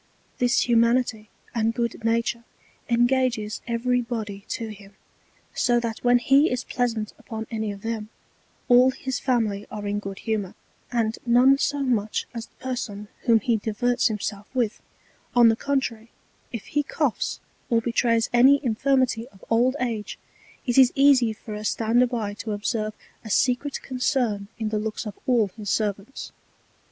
[0.39, 2.43] This Humanity and good Nature
[2.89, 4.95] engages every Body to him,
[5.53, 8.09] so that when he is pleasant upon any of them,
[8.67, 10.55] all his Family are in good Humour,
[10.91, 14.81] and none so much as the Person whom he diverts himself with:
[15.35, 16.09] On the contrary,
[16.51, 17.39] if he coughs,
[17.69, 20.17] or betrays any Infirmity of old Age,
[20.65, 25.05] it is easy for a Stander by to observe a secret Concern in the Looks
[25.05, 26.31] of all his Servants.